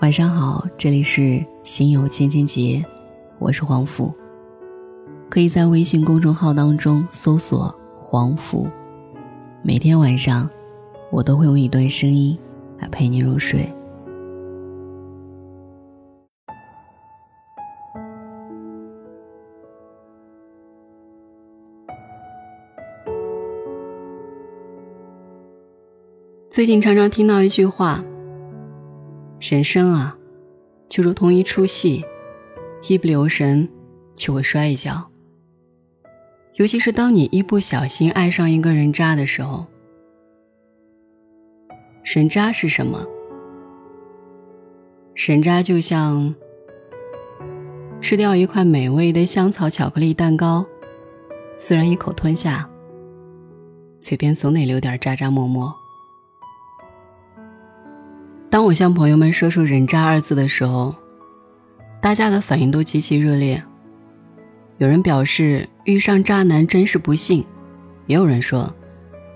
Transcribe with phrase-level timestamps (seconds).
[0.00, 2.84] 晚上好，这里是心有千千结，
[3.40, 4.14] 我是黄甫。
[5.28, 8.68] 可以在微信公众号当中搜索“黄甫”，
[9.60, 10.48] 每天晚上
[11.10, 12.38] 我都会用一段声音
[12.78, 13.68] 来陪你入睡。
[26.48, 28.00] 最近常常听到一句话。
[29.40, 30.16] 人生啊，
[30.88, 32.04] 就如同一出戏，
[32.88, 33.68] 一不留神
[34.16, 35.08] 就会摔一跤。
[36.54, 39.64] 尤其是当你一不小心爱上一个人渣的时候，
[42.02, 43.06] 人渣是什么？
[45.14, 46.34] 人渣就像
[48.00, 50.66] 吃掉一块美味的香草巧克力蛋糕，
[51.56, 52.68] 虽然一口吞下，
[54.00, 55.72] 嘴边总得留点渣渣沫沫。
[58.50, 60.94] 当我向朋友们说出“人渣”二字的时候，
[62.00, 63.62] 大家的反应都极其热烈。
[64.78, 67.44] 有人表示遇上渣男真是不幸，
[68.06, 68.74] 也有人说，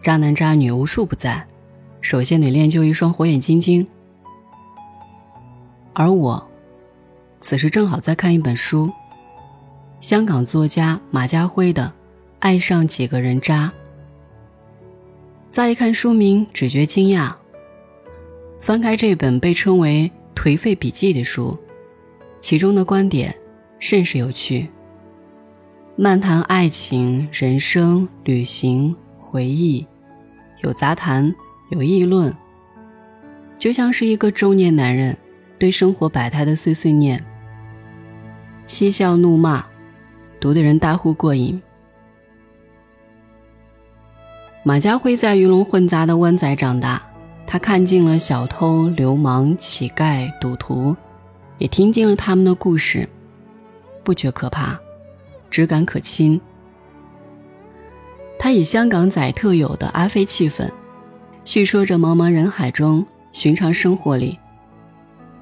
[0.00, 1.46] 渣男渣女无处不在，
[2.00, 3.86] 首先得练就一双火眼金睛。
[5.92, 6.48] 而我，
[7.40, 8.90] 此时正好在看一本书，
[10.00, 11.82] 香港作家马家辉的
[12.38, 13.70] 《爱上几个人渣》。
[15.52, 17.34] 乍一看书名，只觉惊讶。
[18.58, 21.58] 翻开这本被称为“颓废笔记”的书，
[22.40, 23.34] 其中的观点
[23.78, 24.68] 甚是有趣。
[25.96, 29.86] 漫谈爱情、人生、旅行、回忆，
[30.62, 31.34] 有杂谈，
[31.70, 32.34] 有议论，
[33.58, 35.16] 就像是一个中年男人
[35.58, 37.22] 对生活百态的碎碎念，
[38.66, 39.64] 嬉笑怒骂，
[40.40, 41.62] 读的人大呼过瘾。
[44.64, 47.13] 马家辉在鱼龙混杂的湾仔长大。
[47.46, 50.96] 他看尽了小偷、流氓、乞丐、赌徒，
[51.58, 53.08] 也听尽了他们的故事，
[54.02, 54.78] 不觉可怕，
[55.50, 56.40] 只感可亲。
[58.38, 60.68] 他以香港仔特有的阿飞气氛，
[61.44, 64.38] 叙说着茫茫人海中寻常生活里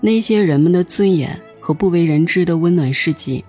[0.01, 3.45] 那些人们的尊严和不为人知的温暖事迹。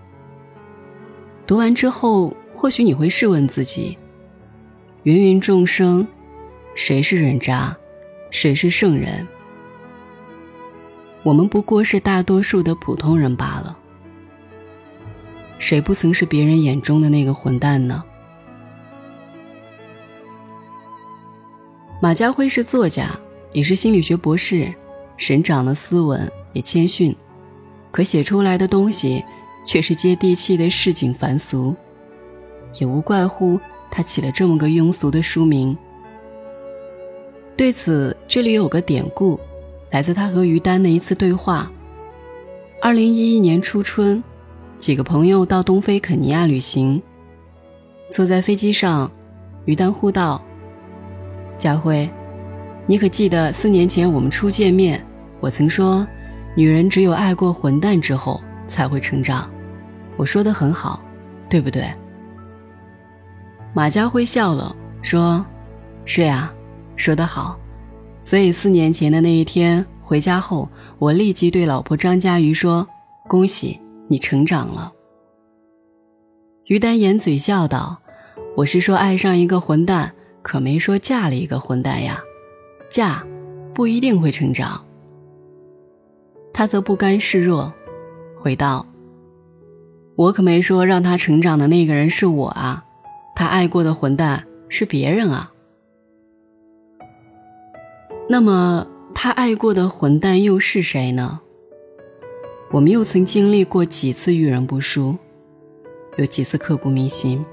[1.46, 3.98] 读完之后，或许你会试问自己：
[5.04, 6.08] 芸芸众生，
[6.76, 7.76] 谁是人渣？
[8.34, 9.26] 谁是圣人？
[11.22, 13.78] 我们不过是大多数的普通人罢了。
[15.60, 18.04] 谁不曾是别人眼中的那个混蛋呢？
[22.02, 23.12] 马家辉是作家，
[23.54, 24.74] 也是心理学博士，
[25.16, 27.16] 人长得斯文也谦逊，
[27.92, 29.24] 可写出来的东西
[29.68, 31.76] 却是接地气的市井凡俗，
[32.80, 33.60] 也无怪乎
[33.92, 35.78] 他起了这么个庸俗的书名。
[37.64, 39.40] 对此，这里有个典故，
[39.90, 41.72] 来自他和于丹的一次对话。
[42.82, 44.22] 二零一一年初春，
[44.78, 47.02] 几个朋友到东非肯尼亚旅行，
[48.10, 49.10] 坐在飞机上，
[49.64, 50.44] 于丹呼道
[51.58, 52.10] ：“佳辉，
[52.86, 55.02] 你可记得四年前我们初见面，
[55.40, 56.06] 我曾说，
[56.58, 59.50] 女人只有爱过混蛋之后才会成长。
[60.18, 61.02] 我说的很好，
[61.50, 61.90] 对不对？”
[63.74, 65.46] 马家辉笑了，说
[66.04, 66.54] ：“是呀。”
[66.96, 67.60] 说得好，
[68.22, 72.88] 所以四年前的那一天回家后，我立即对老婆张佳瑜说
[73.28, 74.92] ：“恭喜你成长了。”
[76.68, 78.00] 于丹掩嘴笑道
[78.56, 82.22] ：“我是说爱上一个混蛋，可没说嫁了一个混蛋呀，
[82.90, 83.26] 嫁
[83.74, 84.84] 不一定会成长。”
[86.54, 87.74] 他则不甘示弱，
[88.36, 88.86] 回道
[90.16, 92.86] ：“我可没说让他成长的那个人是我啊，
[93.36, 95.50] 他爱过的混蛋是别人啊。”
[98.30, 101.42] 那么，他爱过的混蛋又是谁呢？
[102.72, 105.16] 我们又曾经历过几次遇人不淑，
[106.18, 107.46] 有几次刻骨铭心。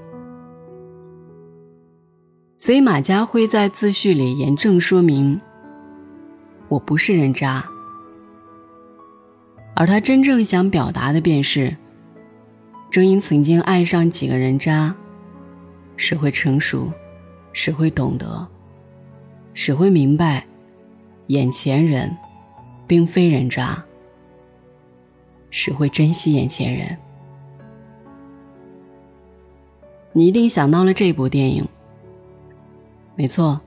[2.57, 5.39] 所以马家辉在自序里严正说明：
[6.69, 7.63] 我不是人渣。
[9.75, 11.75] 而他真正想表达的便是：
[12.89, 14.95] 正因曾经爱上几个人渣，
[15.97, 16.91] 谁会成熟，
[17.53, 18.47] 谁会懂得，
[19.53, 20.47] 谁会明白。
[21.31, 22.17] 眼前人，
[22.85, 23.81] 并非人渣，
[25.49, 26.97] 只会珍惜眼前人。
[30.11, 31.65] 你一定想到了这部电影，
[33.15, 33.61] 没错，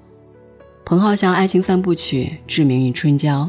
[0.84, 3.44] 彭浩翔爱情三部曲《志明与春娇》，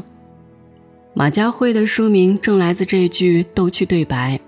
[1.12, 4.40] 马家辉的书名正来自这句逗趣对白：“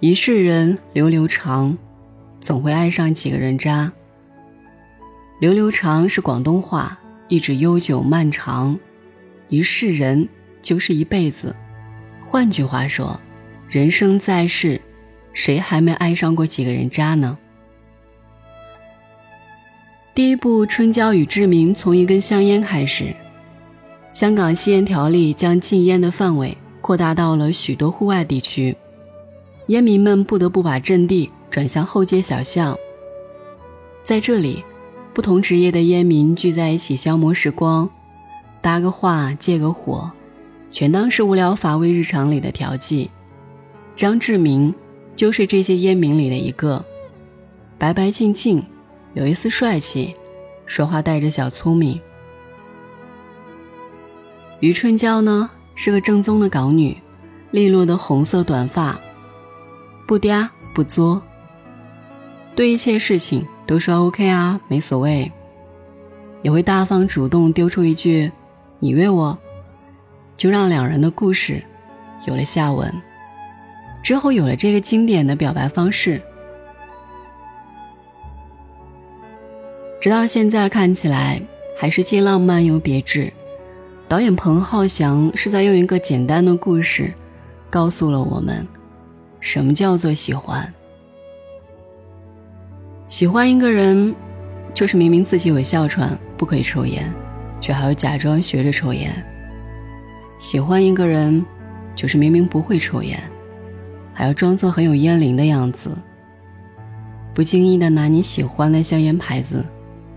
[0.00, 1.78] 一世人流流长，
[2.42, 3.90] 总会爱上几个人渣。”
[5.40, 6.98] 流流长是广东话。
[7.28, 8.78] 一直悠久漫长，
[9.48, 10.28] 一世人
[10.62, 11.54] 就是一辈子。
[12.20, 13.20] 换句话说，
[13.68, 14.80] 人生在世，
[15.32, 17.36] 谁还没爱上过几个人渣呢？
[20.14, 23.14] 第一部《春娇与志明》从一根香烟开始，
[24.12, 28.74] 香港吸烟条例将禁烟的范围扩大到了许多户外地区，
[29.66, 32.76] 烟民们不得不把阵地转向后街小巷。
[34.02, 34.64] 在这里，
[35.16, 37.88] 不同职业的烟民聚在一起消磨时光，
[38.60, 40.10] 搭个话、借个火，
[40.70, 43.10] 全当是无聊乏味日常里的调剂。
[43.94, 44.74] 张志明
[45.16, 46.84] 就是这些烟民里的一个，
[47.78, 48.62] 白白净净，
[49.14, 50.14] 有一丝帅气，
[50.66, 51.98] 说话带着小聪明。
[54.60, 56.94] 余春娇呢，是个正宗的港女，
[57.52, 59.00] 利落的红色短发，
[60.06, 61.22] 不嗲不作，
[62.54, 63.46] 对一切事情。
[63.66, 65.30] 都说 OK 啊，没所谓，
[66.42, 68.30] 也会大方主动丢出一句
[68.78, 69.36] “你约我”，
[70.36, 71.62] 就让两人的故事
[72.26, 72.92] 有了下文。
[74.02, 76.22] 之后有了这个经典的表白方式，
[80.00, 81.42] 直到现在看起来
[81.76, 83.32] 还是既浪漫又别致。
[84.08, 87.12] 导演彭浩翔是在用一个简单的故事，
[87.68, 88.64] 告诉了我们
[89.40, 90.72] 什么叫做喜欢。
[93.08, 94.14] 喜欢一个人，
[94.74, 97.08] 就是明明自己有哮喘不可以抽烟，
[97.60, 99.12] 却还要假装学着抽烟；
[100.38, 101.44] 喜欢一个人，
[101.94, 103.16] 就是明明不会抽烟，
[104.12, 105.96] 还要装作很有烟龄的样子，
[107.32, 109.64] 不经意的拿你喜欢的香烟牌子，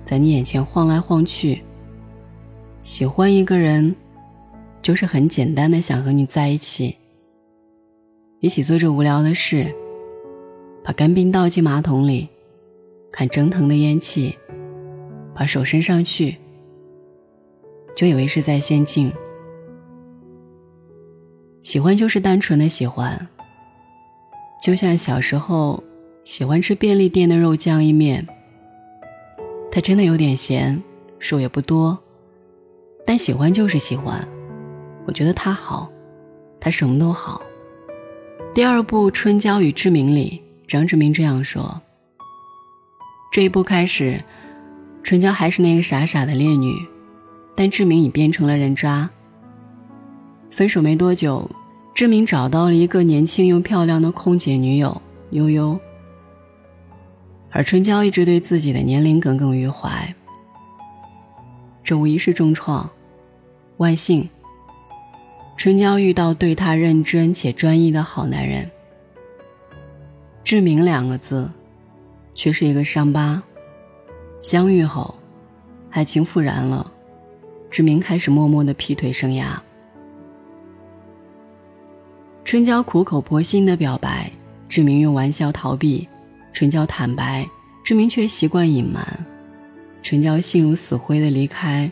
[0.03, 1.61] 在你眼前晃来晃去。
[2.81, 3.95] 喜欢一个人，
[4.81, 6.95] 就是很简单的想和你在一起，
[8.39, 9.71] 一起做着无聊的事，
[10.83, 12.27] 把干冰倒进马桶里。
[13.11, 14.37] 看蒸腾的烟气，
[15.35, 16.37] 把手伸上去，
[17.95, 19.11] 就以为是在仙境。
[21.61, 23.27] 喜欢就是单纯的喜欢，
[24.63, 25.83] 就像小时候
[26.23, 28.27] 喜欢吃便利店的肉酱意面。
[29.71, 30.81] 它真的有点咸，
[31.19, 31.97] 数也不多，
[33.05, 34.27] 但喜欢就是喜欢。
[35.05, 35.91] 我觉得他好，
[36.59, 37.41] 他什么都好。
[38.53, 41.81] 第二部《春娇与志明》里，张志明这样说。
[43.31, 44.23] 这一部开始，
[45.03, 46.73] 春娇还是那个傻傻的烈女，
[47.55, 49.07] 但志明已变成了人渣。
[50.49, 51.47] 分手没多久，
[51.93, 54.99] 志明找到了一个年轻又漂亮的空姐女友
[55.29, 55.79] 悠悠，
[57.51, 60.15] 而春娇一直对自己的年龄耿耿于怀。
[61.83, 62.89] 这无疑是重创，
[63.77, 64.27] 万幸，
[65.55, 68.71] 春娇遇到对她认真且专一的好男人。
[70.43, 71.51] 志明两个字。
[72.33, 73.41] 却是一个伤疤。
[74.41, 75.13] 相遇后，
[75.91, 76.89] 爱情复燃了，
[77.69, 79.57] 志明开始默默的劈腿生涯。
[82.45, 84.31] 春娇苦口婆心的表白，
[84.67, 86.07] 志明用玩笑逃避；
[86.53, 87.47] 春娇坦白，
[87.83, 89.03] 志明却习惯隐瞒；
[90.01, 91.91] 春娇心如死灰的离开，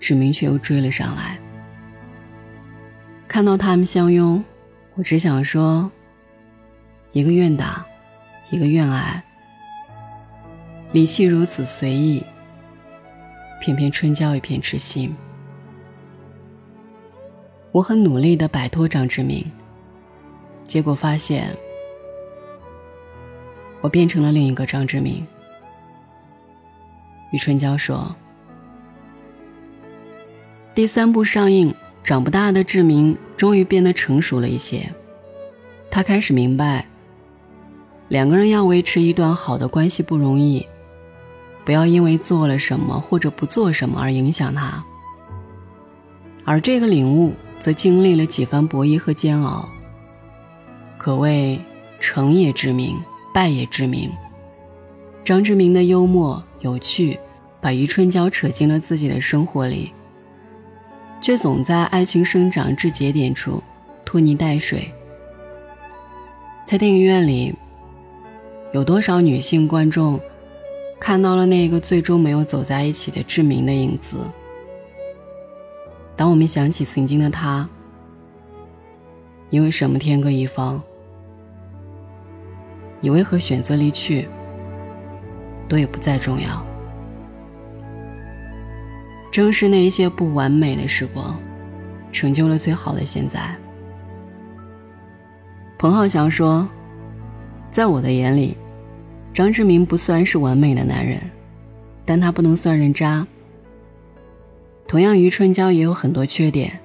[0.00, 1.38] 志明却又追了上来。
[3.28, 4.42] 看到他们相拥，
[4.94, 5.90] 我只想说：
[7.12, 7.84] 一个愿打，
[8.50, 9.22] 一个愿挨。
[10.92, 12.24] 离气如此随意，
[13.60, 15.14] 偏偏春娇一片痴心。
[17.72, 19.44] 我很努力的摆脱张志明，
[20.66, 21.54] 结果发现
[23.82, 25.26] 我变成了另一个张志明。
[27.32, 28.14] 与春娇说
[30.72, 31.74] ：“第三部上映，
[32.04, 34.88] 长不大的志明终于变得成熟了一些，
[35.90, 36.86] 他开始明白，
[38.08, 40.64] 两个人要维持一段好的关系不容易。”
[41.66, 44.84] 不要因为做了什么或者不做什么而影响他，
[46.44, 49.68] 而这个领悟则经历了几番博弈和煎熬。
[50.96, 51.60] 可谓
[51.98, 52.96] 成也知名，
[53.34, 54.08] 败也知名。
[55.24, 57.18] 张志明的幽默有趣，
[57.60, 59.90] 把余春娇扯进了自己的生活里，
[61.20, 63.60] 却总在爱情生长至节点处
[64.04, 64.88] 拖泥带水。
[66.64, 67.52] 在电影院里，
[68.72, 70.20] 有多少女性观众？
[70.98, 74.16] 看到了那个最终没有走在一起的志明的影子。
[76.16, 77.68] 当我们想起曾经的他，
[79.50, 80.82] 因为什么天各一方，
[83.00, 84.28] 你为何选择离去，
[85.68, 86.64] 都也不再重要。
[89.30, 91.38] 正是那一些不完美的时光，
[92.10, 93.54] 成就了最好的现在。
[95.78, 96.66] 彭浩翔说，
[97.70, 98.56] 在我的眼里。
[99.36, 101.20] 张志明不算是完美的男人，
[102.06, 103.26] 但他不能算人渣。
[104.88, 106.80] 同样，余春娇也有很多缺点，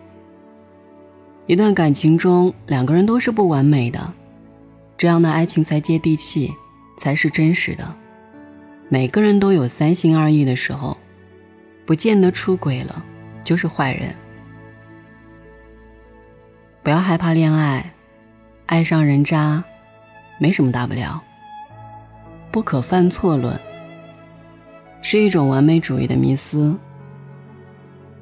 [1.46, 4.14] 一段感情中，两个人都是不完美的，
[4.98, 6.52] 这样的爱情才接地气，
[6.98, 7.96] 才是真实的。
[8.90, 10.98] 每个人都有三心二意的时候，
[11.86, 13.02] 不见得出轨了
[13.46, 14.14] 就是坏人。
[16.84, 17.94] 不要害怕恋爱，
[18.66, 19.64] 爱上人渣，
[20.38, 21.24] 没什么大不了。
[22.52, 23.58] 不可犯错论
[25.02, 26.78] 是一种完美主义的迷思。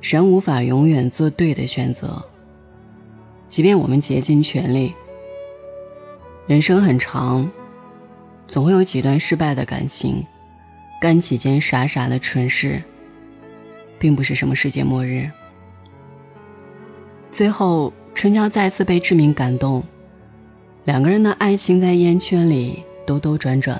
[0.01, 2.23] 人无法永远做对的选择，
[3.47, 4.93] 即便我们竭尽全力。
[6.47, 7.51] 人生很长，
[8.47, 10.25] 总会有几段失败的感情，
[11.01, 12.81] 干几件傻傻的蠢事，
[13.99, 15.29] 并不是什么世界末日。
[17.29, 19.83] 最后，春娇再次被志明感动，
[20.85, 23.79] 两个人的爱情在烟圈里兜兜转转。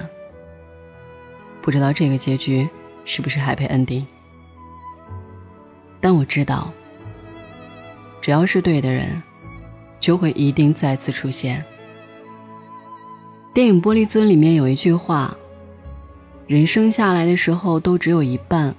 [1.61, 2.67] 不知道这个结局
[3.05, 4.05] 是不是 happy ending？
[6.01, 6.71] 但我知道，
[8.21, 9.21] 只要是对的人，
[9.99, 11.63] 就会一定再次出现。
[13.53, 15.35] 电影《玻璃樽》里面有一句话
[16.47, 18.73] ：“人生下来的时候都只有一半，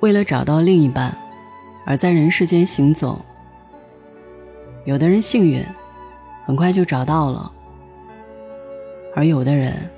[0.00, 1.16] 为了找到另一半，
[1.86, 3.24] 而在人世间行走。
[4.84, 5.64] 有的人幸运，
[6.44, 7.50] 很快就找到了；
[9.16, 9.90] 而有的人，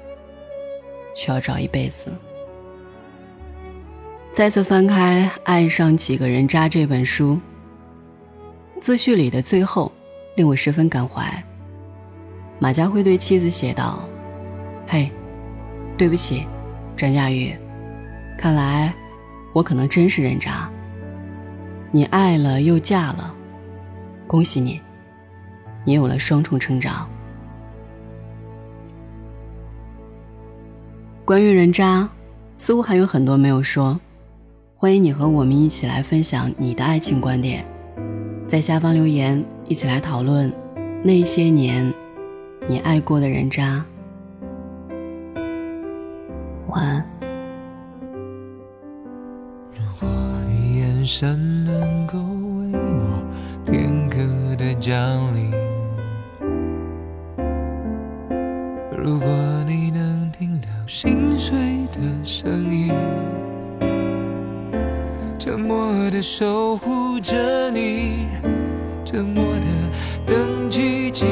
[1.17, 2.15] 需要找一辈子。”
[4.33, 7.41] 再次翻开《爱上几个人渣》这本书，
[8.81, 9.91] 自序里的最后
[10.37, 11.27] 令我十分感怀。
[12.59, 14.07] 马家辉对妻子写道
[14.87, 15.11] ：“嘿，
[15.97, 16.45] 对不起，
[16.97, 17.57] 张佳玉，
[18.39, 18.93] 看来
[19.55, 20.71] 我可能真是人渣。
[21.91, 23.35] 你爱了又嫁了，
[24.27, 24.81] 恭喜你，
[25.85, 27.09] 你有了双重成长。
[31.26, 32.09] 关于人渣，
[32.56, 33.99] 似乎还有很多没有说。”
[34.78, 37.64] 欢迎你和我们一起来分享你的爱情观点，
[38.47, 40.52] 在下方留言，一起来讨论
[41.02, 41.92] 那些年
[42.68, 43.85] 你爱过的人渣。
[46.68, 47.04] 晚安。
[49.75, 50.09] 如果
[50.47, 53.25] 你眼神能够为我
[53.64, 54.21] 片刻
[54.54, 55.50] 的降临，
[58.97, 59.56] 如果
[61.38, 62.93] 碎的声音。
[65.38, 68.26] 沉默的守护着你，
[69.05, 69.66] 沉默的
[70.26, 71.25] 等奇迹，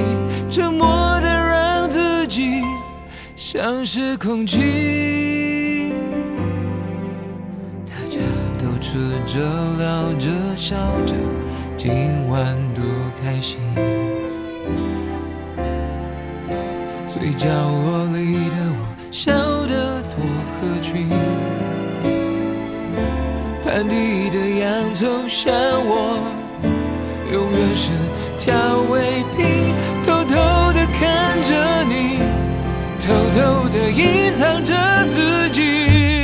[0.50, 0.86] 沉默
[1.20, 2.62] 的让自己
[3.34, 5.92] 像是空气。
[7.86, 8.20] 大家
[8.58, 9.40] 都吃着
[9.78, 11.14] 聊着笑着，
[11.76, 12.84] 今晚多
[13.20, 13.58] 开心。
[17.08, 18.78] 最角落里的我，
[20.64, 21.08] 笑得多合群。
[23.62, 25.52] 盘底的洋葱像
[25.84, 26.18] 我，
[27.32, 27.90] 永远是
[28.38, 28.54] 调
[28.90, 30.34] 味品，偷偷
[30.72, 32.18] 的看着你，
[33.00, 34.74] 偷偷的隐藏着
[35.08, 36.23] 自己。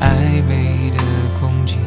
[0.00, 0.98] 暧昧的
[1.38, 1.78] 空气。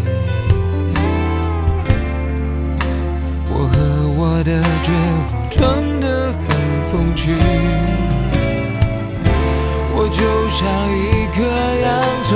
[3.57, 6.45] 我和我的绝望装得很
[6.91, 7.33] 风趣
[9.95, 11.41] 我就像一颗
[11.81, 12.35] 洋葱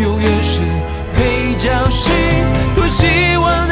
[0.00, 0.62] 永远是
[1.14, 2.10] 配角戏
[2.74, 3.71] 多希望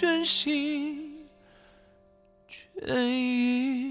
[0.00, 1.28] 全心
[2.48, 3.89] 全意。